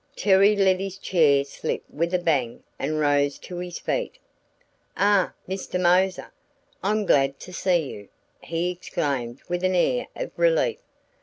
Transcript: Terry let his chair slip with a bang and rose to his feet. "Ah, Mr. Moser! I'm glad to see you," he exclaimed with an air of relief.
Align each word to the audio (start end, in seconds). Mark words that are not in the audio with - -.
Terry 0.15 0.55
let 0.55 0.79
his 0.79 0.97
chair 0.97 1.43
slip 1.43 1.83
with 1.87 2.11
a 2.11 2.17
bang 2.17 2.63
and 2.79 2.99
rose 2.99 3.37
to 3.37 3.57
his 3.59 3.77
feet. 3.77 4.17
"Ah, 4.97 5.33
Mr. 5.47 5.79
Moser! 5.79 6.33
I'm 6.81 7.05
glad 7.05 7.39
to 7.41 7.53
see 7.53 7.91
you," 7.91 8.09
he 8.41 8.71
exclaimed 8.71 9.43
with 9.47 9.63
an 9.63 9.75
air 9.75 10.07
of 10.15 10.31
relief. 10.37 10.79